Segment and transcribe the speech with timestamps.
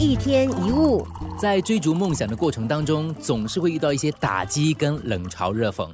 [0.00, 1.06] 一天一物，
[1.38, 5.90] 在追逐梦想的过程当中，总是会遇到一些打击跟冷嘲热讽。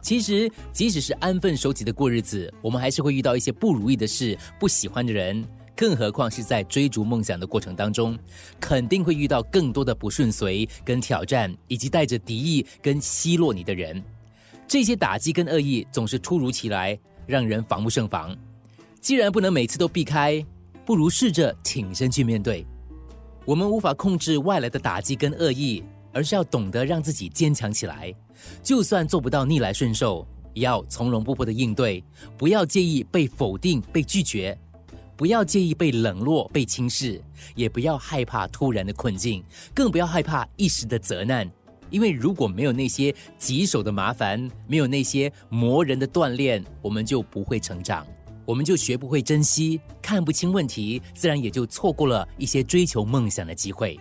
[0.00, 5.44] 其实，即使是安分守己的过日子，我们还是会遇到一些不如意的事、不喜欢的人。
[5.74, 8.16] 更何况是在追逐梦想的过程当中，
[8.60, 14.00] 肯定会遇到更多的不顺遂跟挑战，以及带着敌意跟奚落你的人。
[14.68, 16.96] 这些打击跟恶意总是突如其来，
[17.26, 18.36] 让人防不胜防。
[19.00, 20.40] 既然不能每次都避开，
[20.86, 22.64] 不如试着挺身去面对。
[23.44, 28.14] 我们无法控制外来的打击跟恶意，而是要懂得让自己坚强起来。
[28.62, 32.04] 就算做不到逆来顺受，也要从容不迫的应对。
[32.36, 34.56] 不要介意被否定、被拒绝，
[35.16, 37.20] 不要介意被冷落、被轻视，
[37.54, 39.42] 也不要害怕突然的困境，
[39.74, 41.50] 更不要害怕一时的责难。
[41.90, 48.06] 因为如果没有那些棘手的麻烦，没有那些磨人的锻炼，我们就不会成长。
[48.50, 53.96] 我们就学不会珍惜，看不清问题，自然也就错过了一些追求梦想的机会。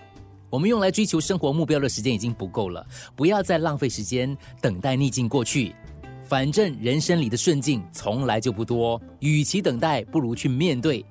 [0.49, 2.84] 我们用来追求生活目标的时间已经不够了，
[3.15, 5.76] 不要再浪费时间等待逆境过去。
[6.23, 11.05] 反正人生里的顺境从来就不多，与其等待，不如去面对。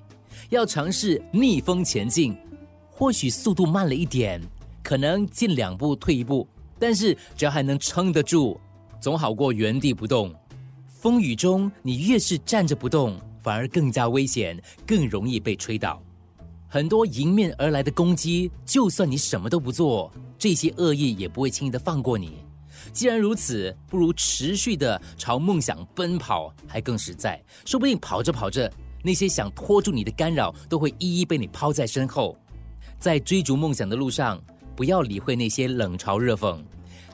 [0.49, 2.35] 要尝试逆风前进，
[2.89, 4.41] 或许速度慢了一点，
[4.83, 6.45] 可能进两步退一步，
[6.77, 8.59] 但是只要还能撑得住，
[8.99, 10.35] 总好过原地不动。
[10.89, 13.17] 风雨中，你越是站着不动。
[13.49, 15.99] 反而更加危险，更容易被吹倒。
[16.67, 22.45] 很多迎面而来的攻击，就算你什么都不做，这些恶意也不会轻易的放过你。
[22.93, 27.43] 既然如此，不如持续的朝梦想奔跑，还更实在。
[27.65, 28.71] 说不定跑着跑着，
[29.03, 32.37] 那些想拖住你的干扰，都会一一被你抛在身后。
[32.99, 34.39] 在追逐梦想的路上，
[34.75, 36.63] 不要理会那些冷嘲热讽，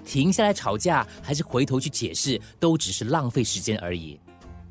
[0.03, 4.19] 停下来吵架，还是回头去解释，都只是浪费时间而已。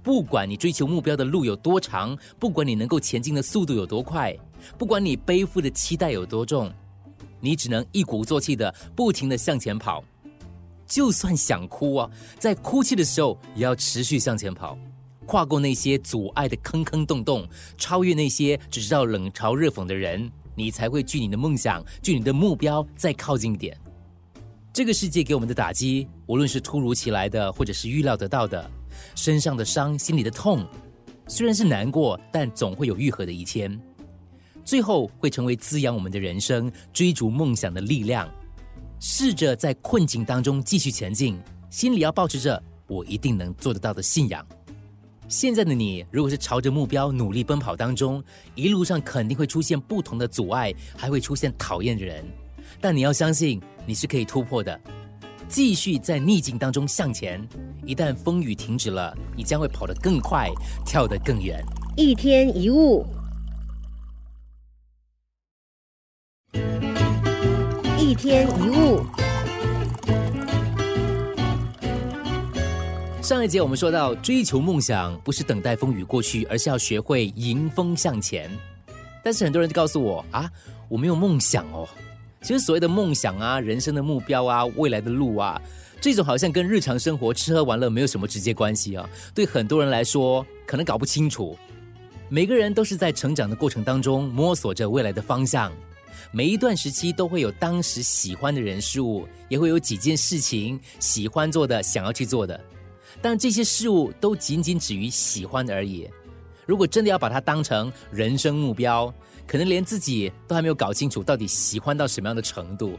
[0.05, 4.37] 不管你追求目标的路有多长，不管你能够前进的速度有多快，
[4.77, 6.71] 不管你背负的期待有多重，
[7.41, 10.05] 你只能一鼓作气的不停的向前跑。
[10.87, 14.79] 就算想哭啊，在哭泣的时候也要持续向前跑，
[15.25, 17.49] 跨过那些阻碍的坑坑洞洞，
[17.79, 23.75] 超越那些只知道冷嘲热讽的人，你才会距你的梦想、距你的目标再靠近一点。
[24.71, 28.71] 这个世界给我们的打击，无论是突如其来的，或者是预料得到的。
[29.15, 30.67] 身上的伤，心里的痛，
[31.27, 33.79] 虽然是难过，但总会有愈合的一天。
[34.65, 38.29] 最后会成为滋养我们的人生、追逐梦想的力量。
[39.01, 44.47] 试着在困境当中继续前进，心里要保持着“我一定能做得到”的信仰。
[45.29, 48.23] 现在的你，如果是朝着目标努力奔跑当中，
[48.55, 52.25] 一路上肯定会出现不同的阻碍，还会出现讨厌的人，
[52.81, 54.81] 但你要相信，你是可以突破的。
[55.55, 57.41] 继续在逆境当中向前，
[57.87, 60.51] 一旦风雨停止了，你将会跑得更快，
[60.85, 61.65] 跳得更远。
[61.97, 63.07] 一天一物，
[67.97, 69.07] 一天一物。
[73.23, 78.51] 上一节我们说到，追求梦想不是等待风雨过去，而是要学会迎风向前。
[79.23, 80.51] 但是很多人就告诉我啊，
[80.89, 81.89] 我没有梦想哦。
[82.45, 85.59] 其实所谓的梦想啊、人生的目标啊、未来的路啊，
[85.99, 89.09] 这种好像跟日常生活吃喝玩乐没有什么直接关系啊。
[89.35, 91.57] 对很多人来说，可能搞不清楚。
[92.29, 95.73] 每个人都是在成长的过程当中摸索着未来的方向。
[96.33, 102.61] 每一段时期都会有当时喜欢的人事物，也会有几件事情喜欢做的、想要去做的。
[103.23, 106.07] 但这些事物都仅仅止于喜欢而已。
[106.67, 109.13] 如果真的要把它当成人生目标，
[109.47, 112.99] 可能连自己都还没有搞清楚到底喜欢到什么样的程度，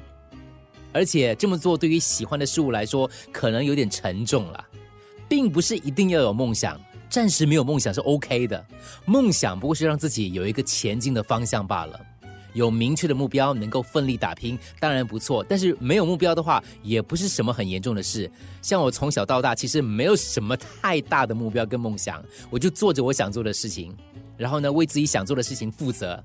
[0.94, 4.66] 而且这么做对于喜欢的事物来说，可能有点沉重了，
[5.28, 6.79] 并不是一定要有梦想，
[7.09, 8.66] 暂时没有梦想是 OK 的，
[9.06, 12.00] 梦想不过是让自己有一个前进的方向罢了。
[12.53, 15.44] 有明确的目标，能够奋力打拼，当然不错。
[15.44, 18.31] 但是没有目标的话，也不是什么很严重的事。
[18.62, 23.94] 像我从小到大，其实没有什么太大的目标跟梦想，我就做着我想做的事情，
[24.38, 26.23] 然后呢，为自己想做的事情负责。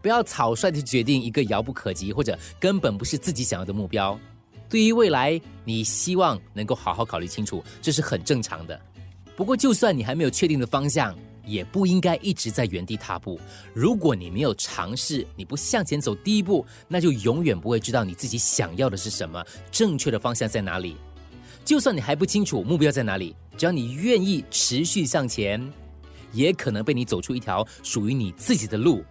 [0.00, 4.18] 不要草率的决定一个遥不可及或者根本不是自己想要的目标。
[4.68, 8.80] 对于未来，你希望能够好好考虑清楚，这是很正常的。
[9.36, 11.16] 不过，就算你还没有确定的方向。
[11.48, 13.38] 也不应该一直在原地踏步。
[13.72, 19.40] 如果你没有尝试，你不向前走第一步，那就永远不会知道你自己想要的是什么，
[19.70, 20.96] 正确的方向在哪里。
[21.64, 25.64] 就算你还不清楚目标在哪里，只要你愿意持续向前，
[26.36, 29.02] 也可能被你走出一条属于你自己的路。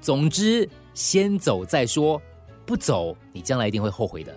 [0.00, 2.20] 总之，先走再说，
[2.64, 4.34] 不走你将来一定会后悔的。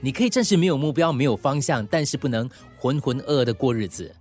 [0.00, 4.14] 你可以暂时没有目标、没有方向，但是不能浑浑噩噩的过日子。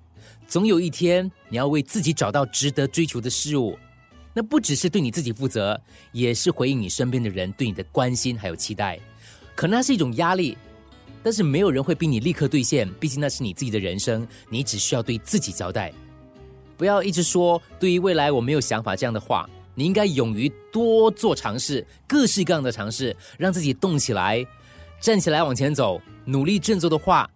[0.47, 3.77] 总有一天，你要为自己找到值得追求的事物，
[4.33, 5.79] 那不只是对你自己负责，
[6.11, 8.99] 也是回应你身边的人对你的关心还有期待。
[9.55, 10.57] 可能那是一种压力，
[11.23, 15.93] 但是没有人会逼你立刻兑现，毕竟那是你自己的人生，你只需要对自己交代。
[16.81, 24.43] 不要一直说对于未来我没有想法这样的话，你应该勇于多做尝试，各式各样的尝试，让自己动起来，
[24.99, 27.29] 站起来往前走，努力振作的话，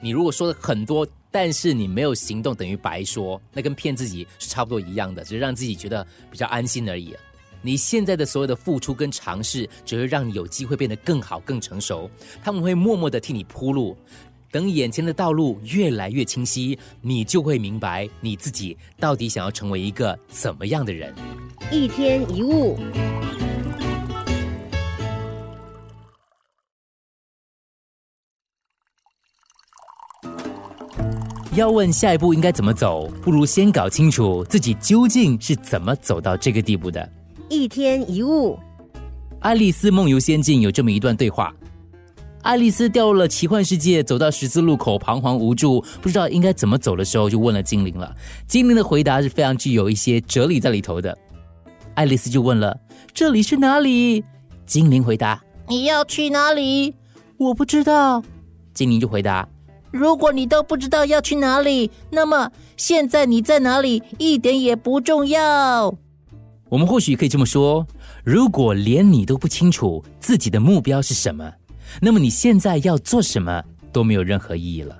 [0.00, 1.06] 你如果说的很多。
[1.30, 7.14] 但是你没有行动，等于白说，那跟骗自己是差不多一样的，只是让自己觉得比较安心而已。
[7.60, 12.10] 你现在的所有的付出跟尝试，只会让你有机会变得更好、更成熟。
[12.42, 13.96] 他们会默默的替你铺路，
[14.50, 21.14] 等眼前的道路越来越清晰，你就会明白你自己到底想要成为一个怎么样的人。
[21.70, 22.78] 一天一物。
[31.54, 37.12] 要问下一步应该怎么走，不如先搞清楚自己究竟是怎么走到这个地步的。
[37.48, 38.56] 一天一物，
[39.40, 41.52] 《爱丽丝梦游仙境》有这么一段对话：
[42.42, 48.14] 爱丽丝掉入了奇幻世界，走到十字路口，彷徨无助，不知道应该怎么走的时候，就问了精灵了。
[48.46, 51.16] 精灵的回答是非常具有一些哲理在里头的。
[51.94, 52.78] 爱丽丝就问了
[53.12, 54.24] ：“这里是哪里？”
[54.64, 56.94] 精灵回答：“你要去哪里？
[57.36, 58.22] 我不知道。”
[58.72, 59.46] 精灵就回答。
[59.90, 65.92] 如果你都不知道要去哪里，那么现在你在哪里一点也不重要。
[66.68, 67.86] 我们或许可以这么说：
[68.22, 71.50] 如果连你都不清楚自己的目标是什么，
[72.00, 73.62] 那么你现在要做什么
[73.92, 74.96] 都没有任何意义了。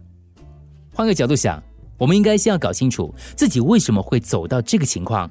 [0.92, 1.62] 换个角度想，
[1.96, 5.30] 我们应该先要搞清楚自己为什么会走到这个情况，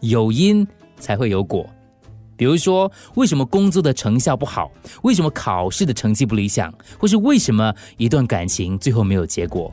[0.00, 0.66] 有因
[0.98, 1.68] 才会有果。
[2.36, 4.70] 比如说，为什么工作的成效不好？
[5.02, 6.70] 为什么考试的成绩不理想？
[6.98, 9.72] 或是为什么一段感情最后没有结果？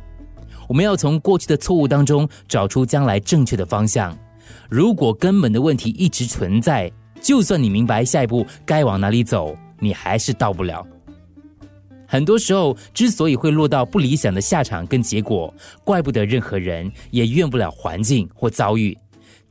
[0.70, 4.18] 我们要从过去的错误当中找出将来正确的方向。
[4.70, 6.90] 如果根本的问题一直存在，
[7.22, 10.88] 就算你明白下一步该往哪里走，你还是到不了。
[12.14, 15.52] 很多时候，之所以会落到不理想的下场跟结果，
[15.84, 18.96] 怪不得任何人，也怨不了环境或遭遇，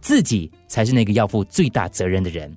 [0.01, 2.57] 自己才是那个要负最大责任的人。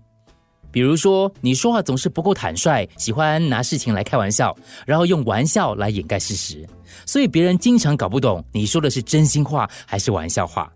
[0.69, 4.55] 比如说，你说话总是不够坦率，喜欢拿事情来开玩笑，
[4.85, 6.63] 然后用玩笑来掩盖事实，
[7.07, 10.71] 所以别人经常搞不懂你说的是真心话还是玩笑话。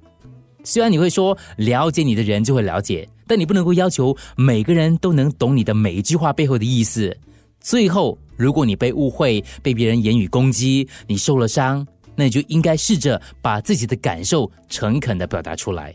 [0.63, 7.15] 虽然你会说了解你的人就会了解，但你不能够要求每个人都能懂你的每一句话背后的意思。
[7.61, 15.93] 最后，如果你被误会，被别人言语攻击，你受了伤，那你就应该试着把自己的感受诚恳的表达出来。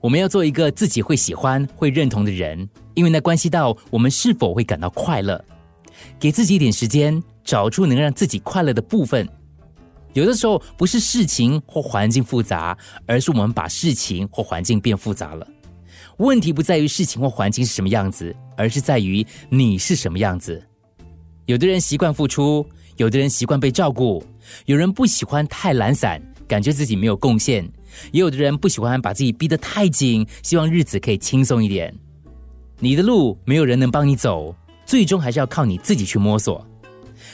[0.00, 5.44] 我们要做一个自己会喜欢、会认同的人，因为那关系到我们是否会感到快乐。
[6.18, 9.28] 给自己一点时间，找出能让自己快乐的部分。
[10.14, 12.74] 有的时候不是事情或环境复杂，
[13.06, 15.46] 而是我们把事情或环境变复杂了。
[16.16, 20.64] 问题不在于事情或环境是什么样子，而是在于你是什么样子。
[21.48, 22.64] 有的人习惯付出，
[22.98, 24.22] 有的人习惯被照顾，
[24.66, 27.66] 有人不喜欢太懒散，感觉自己没有贡献。
[28.12, 31.92] 也有的人不喜欢把自己逼得太紧，希望日子可以轻松一点。
[32.80, 34.54] 你的路没有人能帮你走，
[34.84, 36.62] 最终还是要靠你自己去摸索。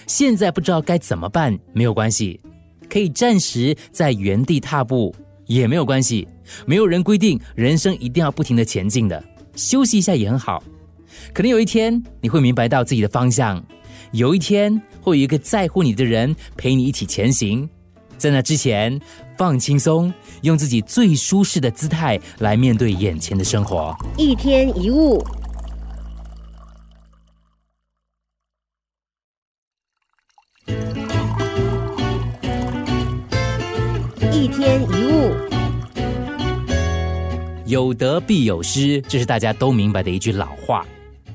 [0.06, 2.40] 现在不知道该怎么办，没有关系，
[2.88, 5.12] 可以暂时在原地踏步，
[5.46, 6.24] 也没有关系。
[6.66, 9.20] 没有人规定人生一定要不停的前进的，
[9.56, 10.62] 休息一下也很好。
[11.32, 13.64] 可能有一天你会明白到自己的方向，
[14.14, 17.68] 有一天会有一个在乎你的人陪你一起前行。
[18.16, 18.96] 在那之前，
[19.36, 23.92] 放轻松，用自己最舒适的姿态来面对眼前的生活。
[24.16, 25.20] 一天一物，
[34.32, 35.34] 一天一物，
[37.66, 40.86] 有得必有失，这是大家都明白的一句老话。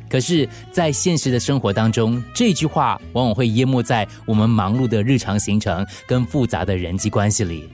[0.09, 7.69] 可是，在现实的生活当中，这句话往往会淹没在我们忙碌的日常行程跟复杂的人际关系里。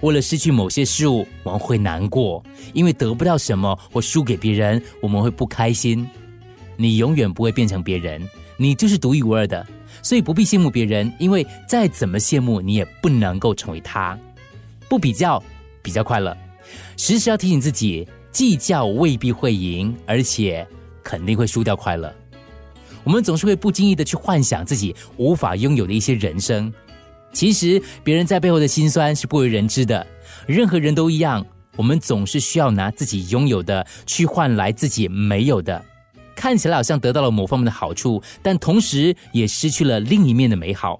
[0.00, 2.42] 为了失去某些事物，我们会难过，
[2.72, 6.08] 因为得不到什么或输给别人，我们会不开心。
[6.76, 9.66] 你永远不会变成别人，你就是独一无二的，
[10.02, 14.18] 所以不必羡慕别人，因为再怎么羡慕，你也不能够成为他。
[14.88, 15.42] 不比较，
[15.82, 16.36] 比较快乐。
[16.96, 20.66] 时时要提醒自己，计较未必会赢，而且。
[21.06, 22.12] 肯定会输掉快乐。
[23.04, 26.72] 我们总是会不经意的去幻想自己无法拥有的一些人生。
[27.32, 30.04] 其实别人在背后的辛酸是不为人知的。
[30.48, 31.46] 任何人都一样，
[31.76, 35.80] 我们总是需要拿自己拥有的去换来自己没有的。
[36.34, 40.98] 看起来好像得到了某方面的好处，但同时也失去了另一面的美好。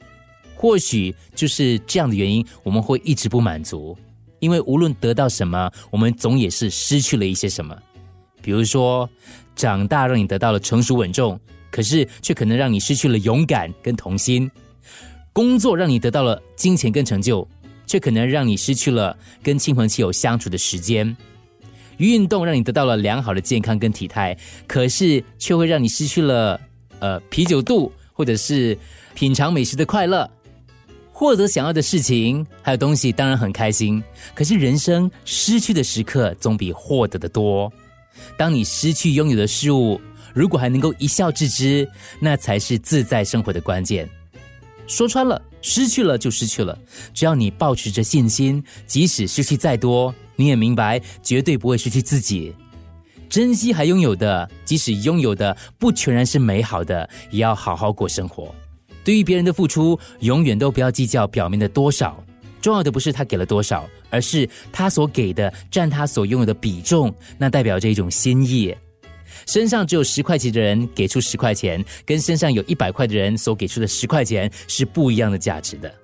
[0.54, 3.98] 或许就是这样的原因，我们会一直不满足。
[4.38, 7.76] 因为无论得到什么，我们总也是失去了一些什么。
[8.42, 9.08] 比如说，
[9.56, 14.48] 长大让你得到了成熟稳重，可是却可能让你失去了勇敢跟童心；
[15.32, 17.48] 工作让你得到了金钱跟成就，
[17.86, 21.16] 却可能让你失去了跟亲朋戚友相处的时间；
[21.96, 24.36] 运动让你得到了良好的健康跟体态，
[24.66, 26.60] 可是却会让你失去了
[27.00, 28.78] 呃啤酒肚或者是
[29.14, 30.30] 品尝美食的快乐。
[31.12, 34.04] 获得想要的事情还有东西，当然很开心。
[34.34, 37.72] 可是人生失去的时刻总比获得的多。
[38.37, 40.00] 当你失去拥有的事物，
[40.35, 41.88] 如果还能够一笑置之，
[42.20, 44.08] 那才是自在生活的关键。
[44.87, 46.78] 说穿了，失去了就失去了。
[47.12, 52.54] 只要你保持着信心，即使失去再多，你也明白绝对不会失去自己。
[53.28, 58.54] 珍惜还拥有的，即使拥有的不全然是美好的，也要好好过生活。
[59.02, 62.23] 对于别人的付出，永远都不要计较表面的多少，
[62.66, 68.75] 重要的不是他给了多少，而是他所给的占他所拥有的比重，那代表着一种心意。
[69.46, 75.94] 身上只有十块钱的人给出十块钱，跟身上有一百块的人所给出的十块钱是不一样的价值的。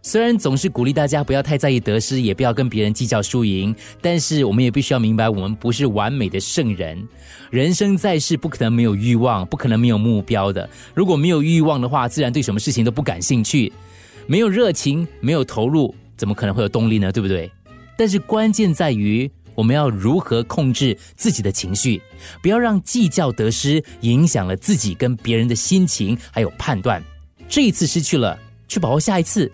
[0.00, 7.06] 虽然总是鼓励大家不要太在意得失，也不要跟别人计较输赢，但是我们也必须要明白，我们不是完美的圣人。
[7.50, 10.66] 人生在世，不可能没有欲望，不可能没有目标的。
[10.94, 13.70] 如果没有欲望的话，自然对什么事情都不感兴趣，
[14.28, 17.12] 没有热情，没有投入，怎么可能会有动力呢？
[17.12, 17.50] 对不对？
[17.96, 22.00] 但是关键在于，我们要如何控制自己的情绪，
[22.42, 27.02] 不要让计较得失影响了自己跟别人的心情还有判断。
[27.48, 29.50] 这一次失去了，去把握下一次。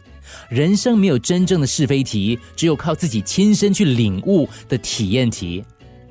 [0.49, 5.63] 人生没有真正的是非题，只有靠自己亲身去领悟的体验题。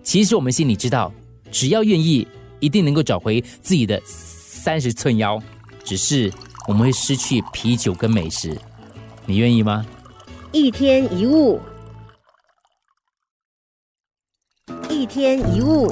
[0.03, 1.12] 其实我们心里知道，
[1.51, 2.27] 只要愿意，
[2.60, 5.41] 一定能够找回自己的三十寸腰。
[5.84, 6.31] 只是
[6.67, 8.55] 我们会失去啤酒跟美食，
[9.25, 9.84] 你愿意吗？
[10.53, 11.62] 一天一物，
[14.89, 15.89] 一天一物。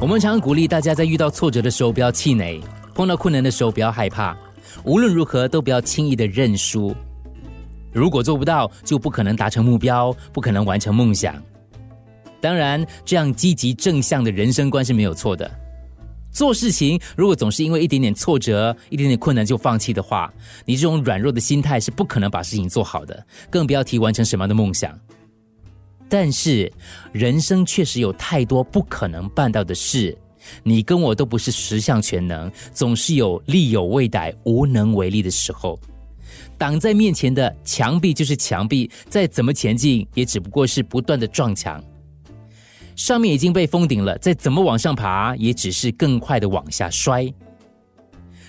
[0.00, 2.62] 我们常鼓励大家，在遇到挫折的时候不要气馁，
[2.94, 4.34] 碰到困难的时候不要害怕，
[4.84, 6.96] 无论如何都不要轻易的认输。
[7.92, 11.34] 如果做不到，就不可能达成目标，不可能完成梦想。
[12.40, 15.59] 当然，这样积极正向的人生观是没有错的。
[16.30, 20.32] 做事情如果总是因为一点点挫折、一点点困难就放弃的话，
[20.64, 24.98] 你这种软弱的心态是不可能把事情做好的，更不要提完成什么样的梦想。
[26.08, 26.72] 但是，
[27.12, 30.16] 人生确实有太多不可能办到的事，
[30.62, 35.78] 你跟我都不是十项全能，总是有力有未逮、无能为力的时候。
[36.58, 41.82] 挡在面前的墙壁就是墙壁，再怎么前进，也只不过是不断的撞墙。
[43.00, 47.26] 上面已经被封顶了，再怎么往上爬，也只是更快的往下摔。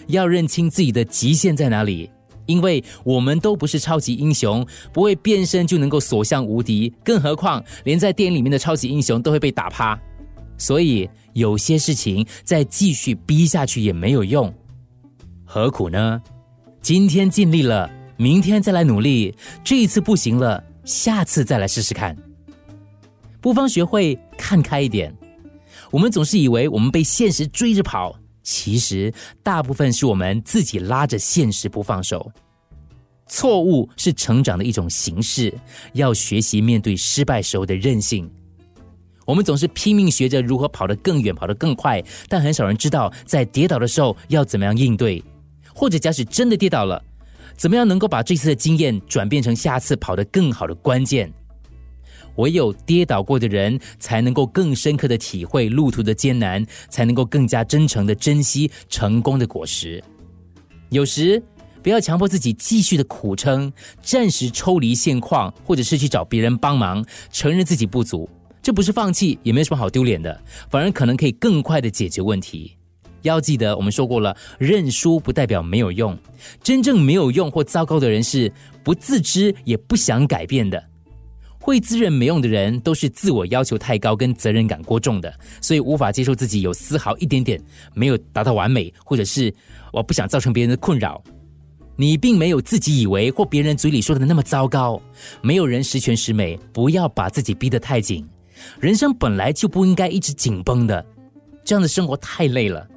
[0.07, 2.11] 要认清自己的极限在哪里，
[2.47, 9.97] 因为我们都不是超级英雄，不会变身就能够所向无敌，更何况连在电影里面的超级英雄都会被打趴。
[10.57, 14.53] 所以有些事情再继续逼下去也没有用，
[15.45, 16.21] 何苦呢？
[16.81, 17.89] 今天尽力了。
[18.17, 22.13] 明天再来努力，这一次不行了，下次再来试试看。
[23.39, 25.15] 不妨学会看开一点。
[25.91, 32.31] 我们总是以为我们被现实追着跑，其实大部分是我们自己拉着现实不放手。
[33.27, 35.53] 错误是成长的一种形式，
[35.93, 38.29] 要学习面对失败时候的韧性。
[39.27, 45.23] 我们总是拼命学着如何跑得更远、跑得更快，但很少人知道在跌倒的时候要怎么样应对，
[45.73, 47.01] 或者假使真的跌倒了。
[47.55, 51.31] 怎么样能够把这次的经验转变成下次跑得更好的关键？
[52.35, 60.03] 唯有跌倒过的人，才能够更深刻的体会路途的艰难，才能够更加真诚的珍惜成功的果实。
[60.89, 61.41] 有时
[61.81, 63.71] 不要强迫自己继续的苦撑，
[64.01, 68.29] 暂时抽离现况，或者是去找别人帮忙，承认自己不足，
[68.61, 72.77] 这不是放弃，也没什么好丢脸的，反而可能可以更快的解决问题。
[73.23, 76.17] 要记得，我们说过了，认输不代表没有用。
[76.63, 78.51] 真正没有用或糟糕的人是
[78.83, 80.83] 不自知也不想改变的。
[81.61, 87.61] 会自认没用的人，都是自我要求太高跟责任感过重的，所以无法接受自己有丝毫一点点
[87.93, 89.53] 没有达到完美，或者是
[89.93, 91.23] 我不想造成别人的困扰。
[91.95, 94.99] 你并没有自己以为或别人嘴里说的那么糟糕。
[95.41, 98.27] 没有人十全十美，不要把自己逼得太紧。
[98.79, 101.05] 人生本来就不应该一直紧绷的，
[101.63, 102.87] 这样的生活太累了。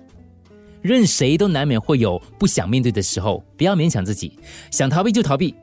[0.80, 4.38] 任谁都难免会有不想面对的时候，不要勉强自己，
[4.70, 5.54] 想逃避就逃避，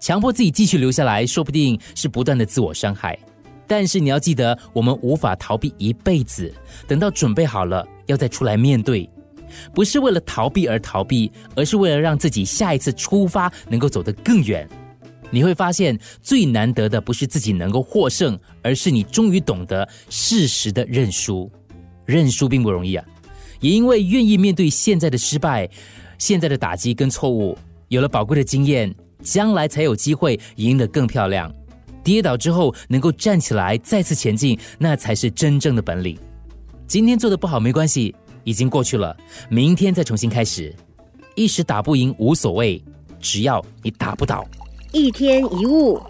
[0.00, 3.18] 强迫自己继续留下来，说不定是不断的自我伤害。
[3.66, 6.52] 但是你要记得，我们无法逃避一辈子，
[6.86, 9.08] 等到准备好了，要再出来面对，
[9.74, 14.66] 不是为了逃避而逃避，而是为了让自己下一次出发能够走得更远。
[15.30, 21.50] 你会发现，最难得的不是自己能够获胜，而是你终于懂得适时的认输。
[22.06, 23.04] 认输并不容易啊。
[23.60, 25.68] 也因为愿意面对现在的失败、
[26.16, 31.52] 现在的打击跟错误，有了宝贵的经验，将来才有机会赢得更漂亮。
[32.02, 36.18] 跌倒之后能够站起来再次前进，那才是真正的本领。
[36.86, 39.14] 今天做的不好没关系，已经过去了，
[39.50, 40.74] 明天再重新开始。
[41.34, 42.82] 一时打不赢无所谓，
[43.20, 44.44] 只要你打不倒。
[44.92, 46.00] 一天一物。